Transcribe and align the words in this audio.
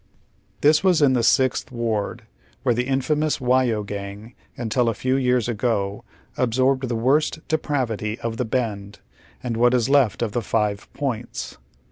This 0.61 0.83
was 0.83 0.99
in 1.03 1.13
the 1.13 1.21
Sixth 1.21 1.71
Ward, 1.71 2.23
wiiei'e 2.65 2.73
the 2.73 2.87
infamous 2.87 3.37
Whyo 3.37 3.83
Gang 3.83 4.33
until 4.57 4.89
a 4.89 4.95
few 4.95 5.15
years 5.15 5.47
ago 5.47 6.03
absorbed 6.37 6.89
the 6.89 6.95
worst 6.95 7.47
depravity 7.47 8.19
of 8.21 8.37
the 8.37 8.45
Bend 8.45 8.97
and 9.43 9.55
what 9.57 9.75
is 9.75 9.89
left 9.89 10.23
of 10.23 10.31
the 10.31 10.41
Five 10.41 10.91
Points. 10.93 11.59